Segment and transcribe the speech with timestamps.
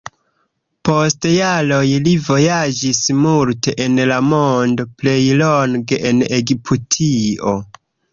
[0.87, 7.55] Post jaroj li vojaĝis multe en la mondo, plej longe en Egiptio.